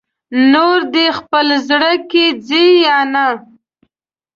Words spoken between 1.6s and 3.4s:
زړه که ځې یا نه